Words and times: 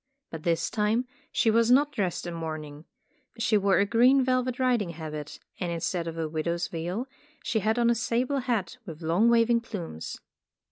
But 0.31 0.41
this 0.41 0.71
time 0.71 1.05
she 1.31 1.51
was 1.51 1.69
not 1.69 1.91
dressed 1.91 2.25
in 2.25 2.33
mourning. 2.33 2.85
She 3.37 3.55
wore 3.55 3.77
a 3.77 3.85
green 3.85 4.23
velvet 4.23 4.57
riding 4.57 4.89
habit, 4.89 5.39
and 5.59 5.71
instead 5.71 6.07
of 6.07 6.17
a 6.17 6.27
widow's 6.27 6.67
veil 6.69 7.07
she 7.43 7.59
had 7.59 7.77
on 7.77 7.91
a 7.91 7.93
sable 7.93 8.39
hat 8.39 8.79
with 8.83 9.03
long 9.03 9.29
waving 9.29 9.61
plumes. 9.61 10.19